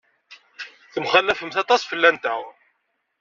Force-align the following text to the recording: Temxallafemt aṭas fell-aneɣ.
Temxallafemt 0.93 1.61
aṭas 1.61 1.81
fell-aneɣ. 1.89 2.39